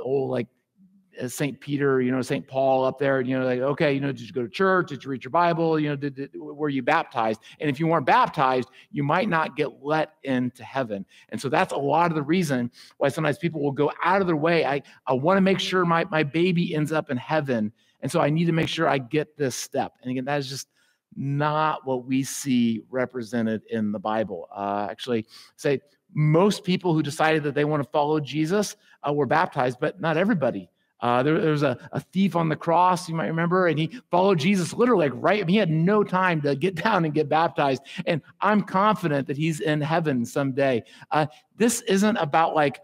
[0.00, 0.46] old like
[1.20, 1.60] uh, St.
[1.60, 2.46] Peter, you know, St.
[2.46, 4.88] Paul up there, you know, like, okay, you know, did you go to church?
[4.88, 5.78] Did you read your Bible?
[5.78, 7.40] You know, did, did, were you baptized?
[7.60, 11.04] And if you weren't baptized, you might not get let into heaven.
[11.28, 14.26] And so that's a lot of the reason why sometimes people will go out of
[14.26, 14.64] their way.
[14.64, 17.72] I, I want to make sure my, my baby ends up in heaven.
[18.00, 19.94] And so I need to make sure I get this step.
[20.02, 20.68] And again, that is just
[21.16, 24.48] not what we see represented in the Bible.
[24.54, 25.80] Uh, actually, say
[26.14, 30.16] most people who decided that they want to follow Jesus uh, were baptized, but not
[30.16, 30.70] everybody.
[31.00, 34.00] Uh, there, there, was a, a, thief on the cross, you might remember, and he
[34.10, 35.46] followed Jesus literally, like right.
[35.46, 37.82] He had no time to get down and get baptized.
[38.06, 40.82] And I'm confident that he's in heaven someday.
[41.10, 42.80] Uh, this isn't about like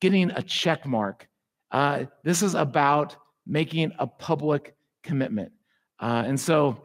[0.00, 1.26] getting a check mark.
[1.70, 3.16] Uh, this is about
[3.46, 5.50] making a public commitment.
[6.00, 6.83] Uh, and so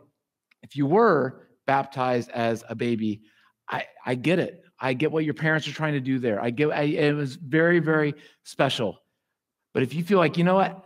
[0.62, 3.22] if you were baptized as a baby,
[3.70, 4.64] I, I get it.
[4.80, 6.42] I get what your parents are trying to do there.
[6.42, 9.00] I get I, it was very, very special.
[9.74, 10.86] But if you feel like, you know what,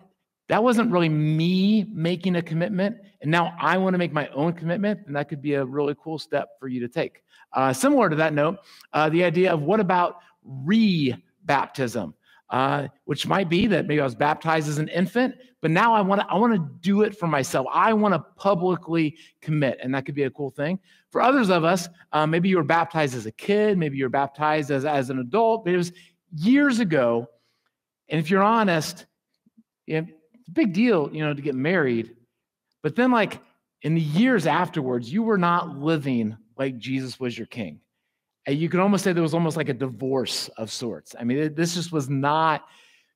[0.50, 4.54] that wasn't really me making a commitment, and now I want to make my own
[4.54, 7.24] commitment, then that could be a really cool step for you to take.
[7.54, 8.58] Uh, similar to that note,
[8.92, 12.14] uh, the idea of what about re baptism?
[12.54, 16.02] Uh, which might be that maybe I was baptized as an infant, but now I
[16.02, 17.66] want to I want to do it for myself.
[17.74, 20.80] I want to publicly commit, and that could be a cool thing.
[21.10, 24.10] For others of us, uh, maybe you were baptized as a kid, maybe you were
[24.10, 25.94] baptized as, as an adult, but it was
[26.38, 27.28] years ago.
[28.08, 29.08] And if you're honest,
[29.88, 30.08] it's
[30.48, 32.16] a big deal, you know, to get married.
[32.84, 33.39] But then, like
[33.82, 37.80] in the years afterwards, you were not living like Jesus was your king
[38.47, 41.15] you could almost say there was almost like a divorce of sorts.
[41.19, 42.65] I mean, this just was not,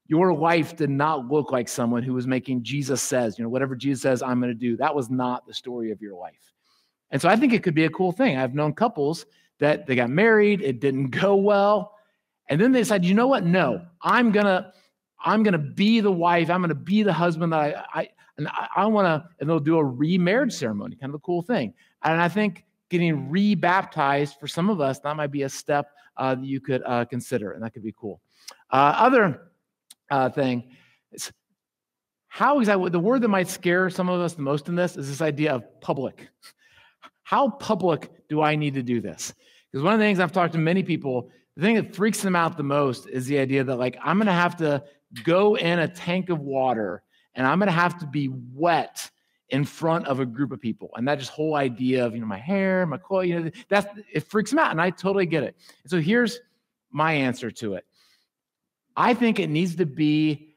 [0.08, 3.76] your life did not look like someone who was making Jesus says, you know, whatever
[3.76, 4.78] Jesus says, I'm going to do.
[4.78, 6.54] That was not the story of your life.
[7.12, 8.38] And so I think it could be a cool thing.
[8.38, 9.26] I've known couples
[9.60, 11.94] that they got married, it didn't go well.
[12.50, 13.44] And then they said, you know what?
[13.44, 14.72] No, I'm going to,
[15.20, 16.50] I'm going to be the wife.
[16.50, 19.50] I'm going to be the husband that I, I and I, I want to, and
[19.50, 21.74] they'll do a remarriage ceremony, kind of a cool thing.
[22.04, 26.36] And I think getting rebaptized for some of us, that might be a step uh,
[26.36, 28.22] that you could uh, consider, and that could be cool.
[28.72, 29.52] Uh, other
[30.10, 30.64] uh, thing
[31.12, 31.32] is
[32.28, 35.08] how exactly the word that might scare some of us the most in this is
[35.08, 36.30] this idea of public.
[37.24, 39.34] How public do I need to do this?
[39.72, 42.36] Because one of the things I've talked to many people, the thing that freaks them
[42.36, 44.84] out the most is the idea that like I'm going to have to
[45.24, 47.02] go in a tank of water
[47.36, 49.10] and I'm going to have to be wet
[49.50, 50.90] in front of a group of people.
[50.96, 53.88] And that just whole idea of, you know, my hair, my clothes, you know, that's
[54.12, 54.72] it freaks me out.
[54.72, 55.56] And I totally get it.
[55.86, 56.40] so here's
[56.92, 57.86] my answer to it.
[58.96, 60.56] I think it needs to be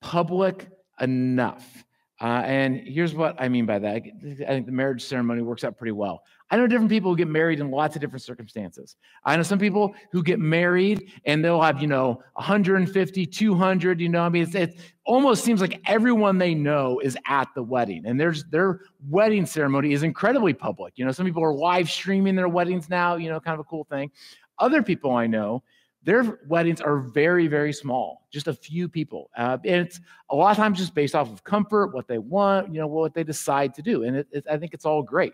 [0.00, 0.68] public
[1.00, 1.84] enough.
[2.20, 3.96] Uh, and here's what I mean by that.
[3.96, 6.22] I think the marriage ceremony works out pretty well.
[6.50, 8.96] I know different people who get married in lots of different circumstances.
[9.24, 14.08] I know some people who get married and they'll have, you know, 150, 200, you
[14.08, 18.04] know, I mean, it almost seems like everyone they know is at the wedding.
[18.06, 20.94] And there's their wedding ceremony is incredibly public.
[20.96, 23.64] You know, some people are live streaming their weddings now, you know, kind of a
[23.64, 24.10] cool thing.
[24.58, 25.62] Other people I know,
[26.04, 29.30] their weddings are very, very small, just a few people.
[29.36, 29.98] Uh, and it's
[30.30, 33.14] a lot of times just based off of comfort, what they want, you know, what
[33.14, 34.04] they decide to do.
[34.04, 35.32] And it, it, I think it's all great.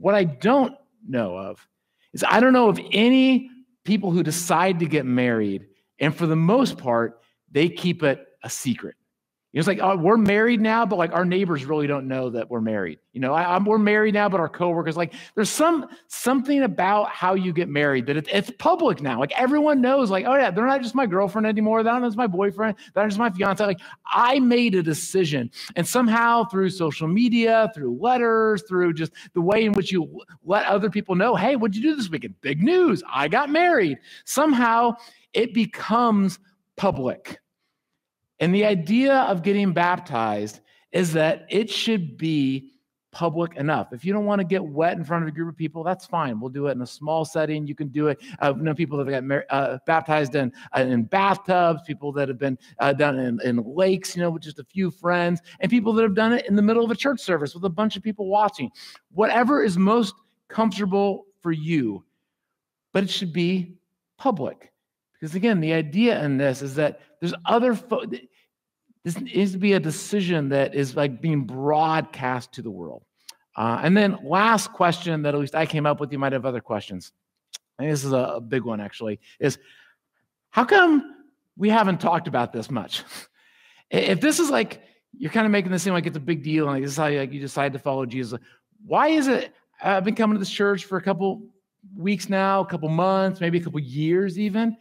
[0.00, 0.74] What I don't
[1.06, 1.68] know of
[2.14, 3.50] is I don't know of any
[3.84, 5.66] people who decide to get married,
[5.98, 8.94] and for the most part, they keep it a secret.
[9.52, 12.60] It's like, oh, we're married now, but like our neighbors really don't know that we're
[12.60, 13.00] married.
[13.12, 17.08] You know, I, am we're married now, but our coworkers, like, there's some something about
[17.08, 19.18] how you get married that it, it's public now.
[19.18, 21.82] Like everyone knows, like, oh yeah, they're not just my girlfriend anymore.
[21.82, 22.76] They're not just my boyfriend.
[22.94, 23.64] They're just my fiance.
[23.66, 29.40] Like, I made a decision, and somehow through social media, through letters, through just the
[29.40, 32.40] way in which you let other people know, hey, what'd you do this weekend?
[32.40, 33.02] Big news!
[33.10, 33.98] I got married.
[34.24, 34.94] Somehow
[35.32, 36.38] it becomes
[36.76, 37.39] public.
[38.40, 40.60] And the idea of getting baptized
[40.92, 42.72] is that it should be
[43.12, 43.92] public enough.
[43.92, 46.06] If you don't want to get wet in front of a group of people, that's
[46.06, 46.40] fine.
[46.40, 47.66] We'll do it in a small setting.
[47.66, 48.20] You can do it.
[48.38, 52.38] Uh, know people that have got uh, baptized in uh, in bathtubs, people that have
[52.38, 55.92] been uh, done in, in lakes, you know, with just a few friends, and people
[55.94, 58.02] that have done it in the middle of a church service with a bunch of
[58.02, 58.70] people watching.
[59.12, 60.14] Whatever is most
[60.48, 62.04] comfortable for you,
[62.92, 63.76] but it should be
[64.18, 64.69] public.
[65.20, 68.06] Because again, the idea in this is that there's other fo-
[69.04, 73.04] this needs to be a decision that is like being broadcast to the world.
[73.56, 76.46] Uh, and then last question that at least I came up with, you might have
[76.46, 77.12] other questions.
[77.78, 79.58] And this is a, a big one actually, is
[80.50, 81.14] how come
[81.56, 83.02] we haven't talked about this much?
[83.90, 84.82] if this is like
[85.18, 86.96] you're kind of making this seem like it's a big deal and like this is
[86.96, 88.38] how you, like, you decide to follow Jesus,
[88.84, 89.52] why is it
[89.82, 91.42] I've been coming to this church for a couple
[91.96, 94.76] weeks now, a couple months, maybe a couple years even,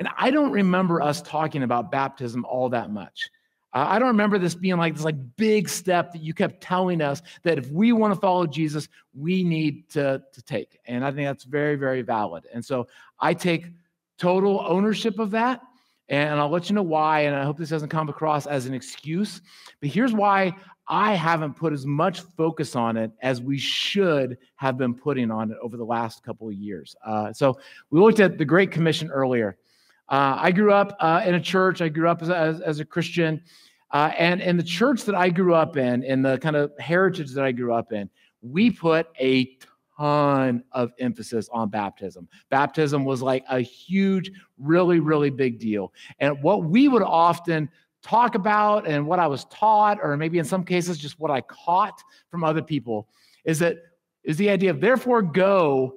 [0.00, 3.30] and I don't remember us talking about baptism all that much.
[3.72, 7.22] I don't remember this being like this like big step that you kept telling us
[7.44, 10.80] that if we want to follow Jesus, we need to, to take.
[10.86, 12.46] And I think that's very, very valid.
[12.52, 12.88] And so
[13.20, 13.66] I take
[14.18, 15.60] total ownership of that.
[16.08, 17.20] And I'll let you know why.
[17.20, 19.40] And I hope this doesn't come across as an excuse.
[19.80, 20.52] But here's why
[20.88, 25.52] I haven't put as much focus on it as we should have been putting on
[25.52, 26.96] it over the last couple of years.
[27.06, 27.60] Uh, so
[27.90, 29.56] we looked at the Great Commission earlier.
[30.10, 31.80] Uh, I grew up uh, in a church.
[31.80, 33.40] I grew up as, as, a Christian.
[33.92, 37.32] Uh, and in the church that I grew up in, in the kind of heritage
[37.32, 38.10] that I grew up in,
[38.42, 39.56] we put a
[39.96, 42.28] ton of emphasis on baptism.
[42.50, 45.92] Baptism was like a huge, really, really big deal.
[46.18, 47.68] And what we would often
[48.02, 51.40] talk about and what I was taught, or maybe in some cases just what I
[51.42, 53.08] caught from other people,
[53.44, 53.76] is that
[54.24, 55.94] is the idea of therefore go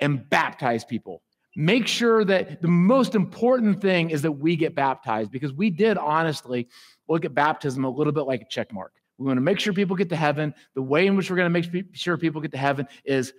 [0.00, 1.22] and baptize people
[1.56, 5.96] make sure that the most important thing is that we get baptized because we did
[5.96, 6.68] honestly
[7.08, 8.92] look at baptism a little bit like a check mark.
[9.18, 10.54] We want to make sure people get to heaven.
[10.74, 13.32] The way in which we're going to make sure people get to heaven is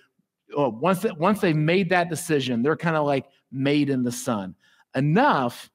[0.55, 4.11] oh, once that once they've made that decision, they're kind of like made in the
[4.11, 4.55] sun.
[4.95, 5.69] enough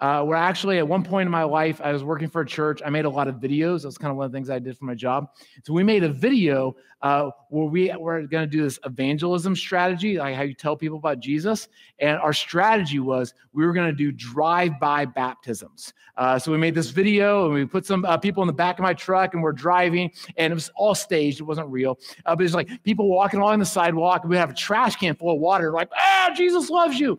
[0.00, 2.82] uh, where actually at one point in my life, I was working for a church.
[2.84, 3.82] I made a lot of videos.
[3.82, 5.30] That's kind of one of the things I did for my job.
[5.64, 10.18] So we made a video uh, where we were going to do this evangelism strategy,
[10.18, 11.68] like how you tell people about Jesus.
[11.98, 15.92] And our strategy was we were going to do drive-by baptisms.
[16.16, 18.78] Uh, so we made this video and we put some uh, people in the back
[18.78, 21.40] of my truck and we're driving, and it was all staged.
[21.40, 24.24] It wasn't real, uh, but it's like people walking along the sidewalk.
[24.24, 27.18] We have a trash can full of water, like, ah, Jesus loves you.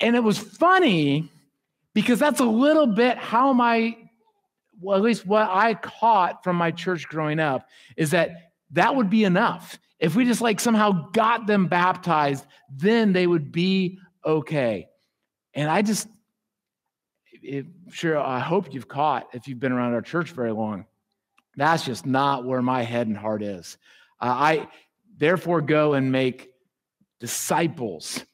[0.00, 1.28] And it was funny
[1.94, 3.96] because that's a little bit how my,
[4.80, 9.10] well, at least what I caught from my church growing up is that that would
[9.10, 9.78] be enough.
[9.98, 14.88] If we just like somehow got them baptized, then they would be okay.
[15.52, 16.08] And I just,
[17.42, 20.86] it, sure, I hope you've caught if you've been around our church very long.
[21.56, 23.76] That's just not where my head and heart is.
[24.20, 24.68] Uh, I
[25.18, 26.50] therefore go and make
[27.18, 28.24] disciples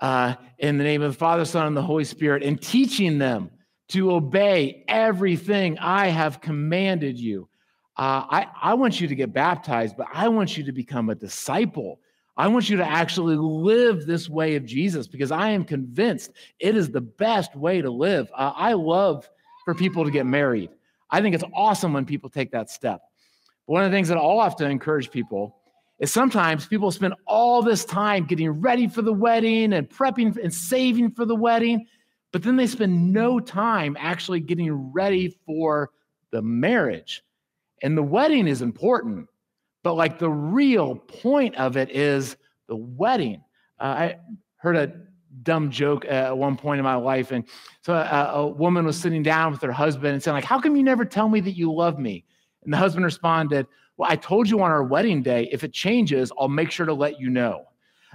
[0.00, 3.50] uh, in the name of the Father, Son, and the Holy Spirit, and teaching them
[3.88, 7.48] to obey everything I have commanded you.
[7.96, 11.14] Uh, I, I want you to get baptized, but I want you to become a
[11.14, 12.00] disciple.
[12.36, 16.76] I want you to actually live this way of Jesus because I am convinced it
[16.76, 18.28] is the best way to live.
[18.34, 19.28] Uh, I love
[19.64, 20.70] for people to get married.
[21.10, 23.00] I think it's awesome when people take that step.
[23.66, 25.56] But one of the things that I'll have to encourage people
[25.98, 30.52] is sometimes people spend all this time getting ready for the wedding and prepping and
[30.52, 31.86] saving for the wedding,
[32.32, 35.90] but then they spend no time actually getting ready for
[36.30, 37.22] the marriage.
[37.82, 39.28] And the wedding is important,
[39.82, 42.36] but like the real point of it is
[42.68, 43.42] the wedding.
[43.78, 44.16] Uh, I
[44.56, 44.92] heard a
[45.42, 47.44] dumb joke at one point in my life, and
[47.82, 50.76] so a, a woman was sitting down with her husband and saying, like, "How come
[50.76, 52.24] you never tell me that you love me?"
[52.64, 53.66] And the husband responded,
[53.96, 55.48] "Well, I told you on our wedding day.
[55.52, 57.64] If it changes, I'll make sure to let you know."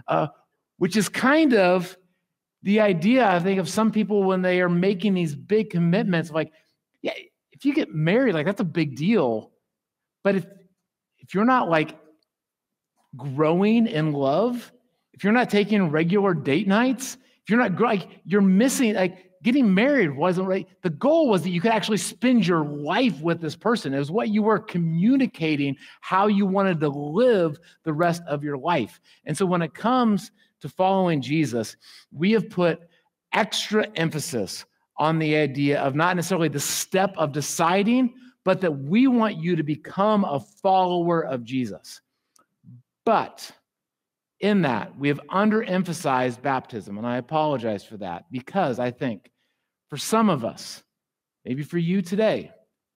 [0.08, 0.28] Uh,
[0.78, 1.96] which is kind of
[2.64, 6.52] the idea, I think, of some people when they are making these big commitments, like,
[7.02, 7.14] yeah,
[7.52, 9.52] if you get married, like that's a big deal.
[10.24, 10.46] But if
[11.20, 11.98] if you're not like
[13.16, 14.72] growing in love,
[15.14, 19.74] if you're not taking regular date nights, if you're not like you're missing like getting
[19.74, 20.68] married wasn't right.
[20.82, 23.94] The goal was that you could actually spend your life with this person.
[23.94, 28.58] It was what you were communicating how you wanted to live the rest of your
[28.58, 29.00] life.
[29.26, 30.32] And so when it comes
[30.62, 31.76] to following Jesus,
[32.12, 32.82] we have put
[33.34, 34.66] extra emphasis
[34.98, 38.14] on the idea of not necessarily the step of deciding,
[38.44, 42.02] but that we want you to become a follower of Jesus.
[43.06, 43.52] But
[44.40, 49.31] in that, we have underemphasized baptism, and I apologize for that because I think
[49.92, 50.82] for some of us,
[51.44, 52.50] maybe for you today,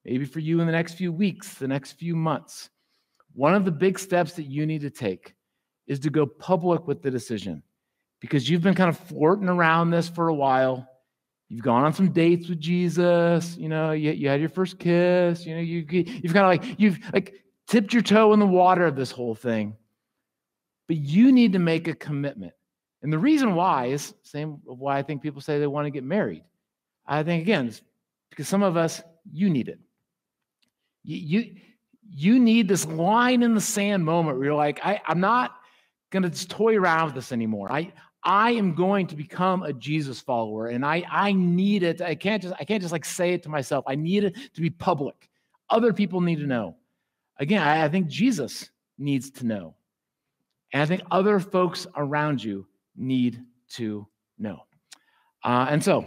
[0.06, 2.70] maybe for you in the next few weeks, the next few months,
[3.34, 5.36] one of the big steps that you need to take
[5.88, 7.62] is to go public with the decision
[8.22, 10.88] because you've been kind of flirting around this for a while.
[11.50, 13.58] You've gone on some dates with Jesus.
[13.58, 15.46] You know, you, you had your first kiss.
[15.46, 17.34] You know, you, you've kind of like, you've like
[17.68, 19.76] tipped your toe in the water of this whole thing.
[20.88, 22.54] But you need to make a commitment.
[23.04, 26.06] And the reason why is same why I think people say they want to get
[26.06, 26.44] married.
[27.08, 27.72] I think again,
[28.30, 29.02] because some of us,
[29.32, 29.80] you need it.
[31.04, 31.56] You, you,
[32.10, 35.56] you need this line in the sand moment where you're like, I, I'm not
[36.12, 37.72] going to just toy around with this anymore.
[37.72, 37.92] I,
[38.24, 42.02] I am going to become a Jesus follower and I, I need it.
[42.02, 43.86] I can't just, I can't just like say it to myself.
[43.88, 45.30] I need it to be public.
[45.70, 46.76] Other people need to know.
[47.38, 49.76] Again, I, I think Jesus needs to know.
[50.74, 54.08] And I think other folks around you need to
[54.40, 54.64] know.
[55.44, 56.06] Uh, and so,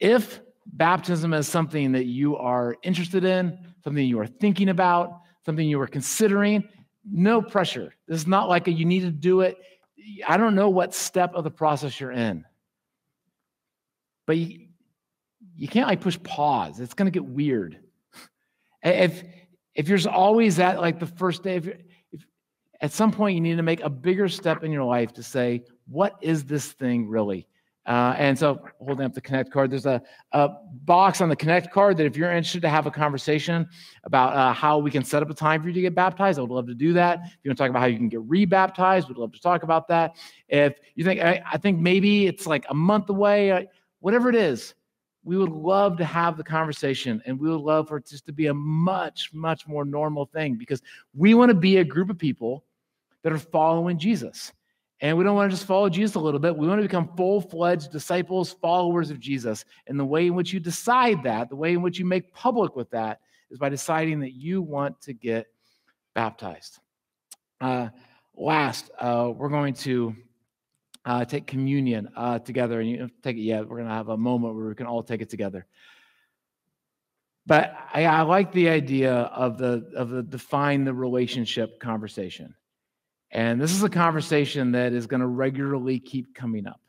[0.00, 5.68] if baptism is something that you are interested in, something you are thinking about, something
[5.68, 6.68] you are considering,
[7.10, 7.94] no pressure.
[8.08, 9.58] This is not like a you need to do it.
[10.26, 12.44] I don't know what step of the process you're in.
[14.26, 14.66] But you,
[15.56, 16.80] you can't like push pause.
[16.80, 17.78] It's going to get weird.
[18.82, 19.24] If
[19.74, 21.66] if you're always at like the first day, if,
[22.12, 22.26] if
[22.80, 25.64] at some point you need to make a bigger step in your life to say,
[25.86, 27.46] what is this thing really?
[27.86, 30.48] Uh, and so holding up the Connect card, there's a, a,
[30.84, 33.68] box on the Connect card that if you're interested to have a conversation
[34.04, 36.42] about uh, how we can set up a time for you to get baptized, I
[36.42, 37.20] would love to do that.
[37.24, 39.62] If you want to talk about how you can get rebaptized, we'd love to talk
[39.62, 40.16] about that.
[40.48, 43.62] If you think, I, I think maybe it's like a month away, uh,
[44.00, 44.74] whatever it is,
[45.22, 48.32] we would love to have the conversation and we would love for it just to
[48.32, 50.82] be a much, much more normal thing because
[51.14, 52.64] we want to be a group of people
[53.22, 54.52] that are following Jesus.
[55.00, 56.56] And we don't want to just follow Jesus a little bit.
[56.56, 59.64] We want to become full fledged disciples, followers of Jesus.
[59.86, 62.74] And the way in which you decide that, the way in which you make public
[62.76, 63.20] with that,
[63.50, 65.46] is by deciding that you want to get
[66.14, 66.78] baptized.
[67.60, 67.88] Uh,
[68.34, 70.16] last, uh, we're going to
[71.04, 72.80] uh, take communion uh, together.
[72.80, 75.02] And you take it, yeah, we're going to have a moment where we can all
[75.02, 75.66] take it together.
[77.46, 82.56] But I, I like the idea of the of the define the relationship conversation.
[83.30, 86.80] And this is a conversation that is going to regularly keep coming up.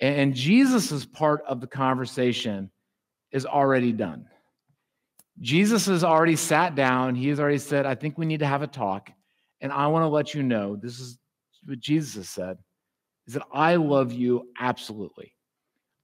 [0.00, 2.70] And Jesus' part of the conversation
[3.30, 4.26] is already done.
[5.40, 7.14] Jesus has already sat down.
[7.14, 9.10] He has already said, I think we need to have a talk.
[9.60, 11.18] And I want to let you know this is
[11.64, 12.58] what Jesus said
[13.26, 15.34] is that I love you absolutely.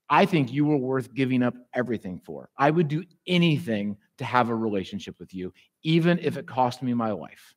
[0.08, 2.48] I think you are worth giving up everything for.
[2.56, 6.94] I would do anything to have a relationship with you, even if it cost me
[6.94, 7.54] my life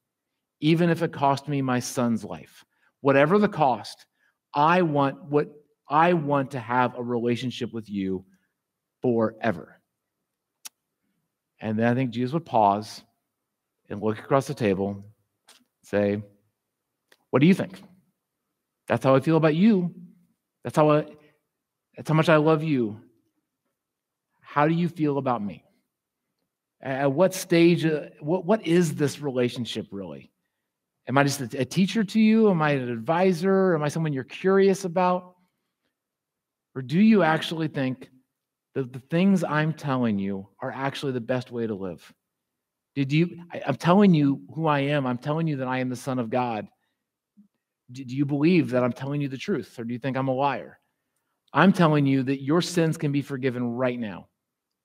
[0.64, 2.64] even if it cost me my son's life.
[3.02, 4.06] Whatever the cost,
[4.54, 5.50] I want what
[5.90, 8.24] I want to have a relationship with you
[9.02, 9.82] forever.
[11.60, 13.04] And then I think Jesus would pause
[13.90, 15.04] and look across the table,
[15.84, 16.24] say,
[17.30, 17.84] What do you think?
[18.88, 19.94] That's how I feel about you.
[20.64, 21.06] That's how I,
[21.98, 23.02] that's how much I love you.
[24.40, 25.66] How do you feel about me?
[26.82, 30.33] At what stage, uh, what, what is this relationship really?
[31.08, 32.50] Am I just a, teacher to you?
[32.50, 33.76] Am I an advisor?
[33.76, 35.36] Am I someone you're curious about?
[36.76, 38.10] Or do you actually think
[38.74, 42.14] that the things I'm telling you are actually the best way to live?
[42.96, 45.06] Did you I, am telling you who I am.
[45.06, 46.68] I'm telling you that I am the son of God.
[47.92, 50.30] Do, do you believe that I'm telling you the truth or do you think I'm
[50.30, 50.80] a liar?
[51.52, 54.28] I'm telling you that your sins can be forgiven right now.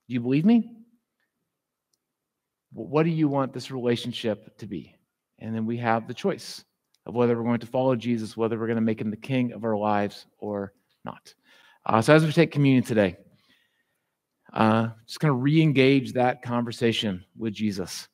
[0.08, 0.74] Do you believe me?
[2.70, 4.94] what do you want this relationship to be?
[5.38, 6.64] And then we have the choice
[7.06, 9.52] of whether we're going to follow Jesus, whether we're going to make him the king
[9.52, 10.72] of our lives or
[11.04, 11.34] not.
[11.86, 13.16] Uh, so as we take communion today,
[14.52, 18.08] uh, just kind of re-engage that conversation with Jesus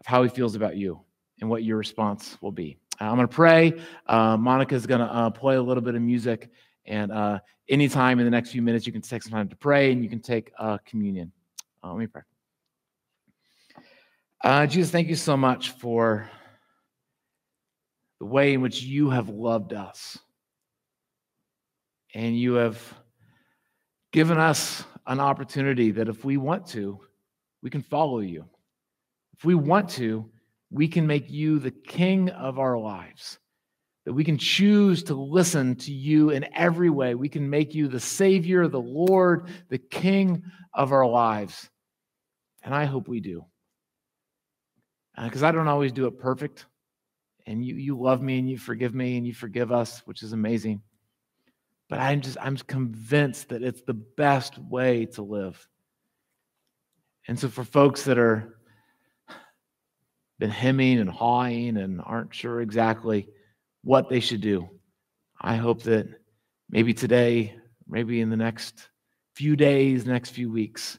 [0.00, 1.00] of how he feels about you
[1.40, 2.78] and what your response will be.
[3.00, 3.74] Uh, I'm going to pray.
[4.06, 6.50] Uh, Monica's going to uh, play a little bit of music,
[6.86, 7.38] and uh,
[7.68, 10.08] anytime in the next few minutes, you can take some time to pray and you
[10.08, 11.32] can take uh, communion.
[11.82, 12.22] Uh, let me pray.
[14.42, 16.30] Uh, Jesus, thank you so much for
[18.20, 20.18] the way in which you have loved us.
[22.14, 22.80] And you have
[24.12, 26.98] given us an opportunity that if we want to,
[27.62, 28.44] we can follow you.
[29.36, 30.30] If we want to,
[30.70, 33.38] we can make you the king of our lives.
[34.04, 37.14] That we can choose to listen to you in every way.
[37.14, 41.68] We can make you the Savior, the Lord, the King of our lives.
[42.62, 43.44] And I hope we do.
[45.20, 46.66] Because uh, I don't always do it perfect.
[47.46, 50.32] And you, you love me and you forgive me and you forgive us, which is
[50.32, 50.82] amazing.
[51.88, 55.68] But I'm just, I'm convinced that it's the best way to live.
[57.28, 58.58] And so for folks that are
[60.38, 63.28] been hemming and hawing and aren't sure exactly
[63.82, 64.68] what they should do,
[65.40, 66.08] I hope that
[66.68, 67.56] maybe today,
[67.88, 68.90] maybe in the next
[69.34, 70.98] few days, next few weeks,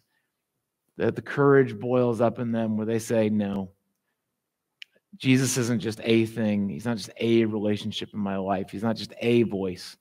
[0.98, 3.72] that the courage boils up in them where they say, No,
[5.18, 6.70] Jesus isn't just a thing.
[6.70, 8.70] He's not just a relationship in my life.
[8.70, 9.98] He's not just a voice.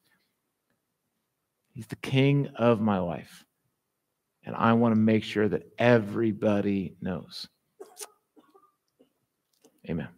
[1.73, 3.45] He's the king of my life.
[4.45, 7.49] And I want to make sure that everybody knows.
[9.89, 10.09] Amen.